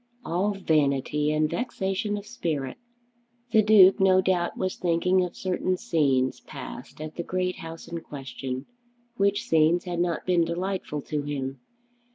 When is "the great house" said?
7.17-7.87